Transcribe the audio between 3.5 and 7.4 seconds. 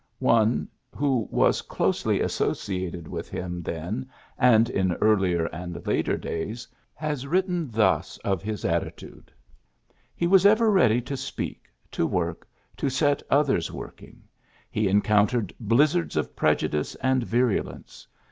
then, and in earlier and later days, has